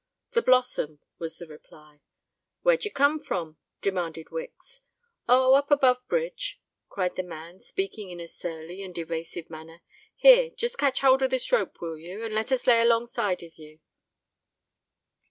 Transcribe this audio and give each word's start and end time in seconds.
"The 0.31 0.41
Blossom," 0.41 0.99
was 1.19 1.37
the 1.37 1.45
reply. 1.45 2.01
"Where 2.63 2.75
d'ye 2.75 2.91
come 2.91 3.19
from?" 3.19 3.57
demanded 3.83 4.31
Wicks. 4.31 4.81
"Oh! 5.29 5.53
up 5.53 5.69
above 5.69 6.07
bridge," 6.07 6.59
cried 6.89 7.15
the 7.15 7.21
man, 7.21 7.59
speaking 7.61 8.09
in 8.09 8.19
a 8.19 8.27
surly 8.27 8.81
and 8.81 8.97
evasive 8.97 9.47
manner. 9.47 9.81
"Here—just 10.15 10.79
catch 10.79 11.01
hold 11.01 11.21
of 11.21 11.29
this 11.29 11.51
rope, 11.51 11.79
will 11.81 11.99
you—and 11.99 12.33
let 12.33 12.51
us 12.51 12.65
lay 12.65 12.81
alongside 12.81 13.43
of 13.43 13.59
you." 13.59 13.79